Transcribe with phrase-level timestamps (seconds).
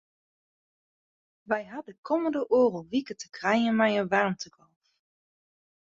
[1.49, 4.83] Wy hawwe de kommende oardel wike te krijen mei in waarmtegolf.